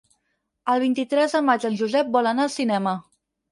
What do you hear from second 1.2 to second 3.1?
de maig en Josep vol anar al cinema.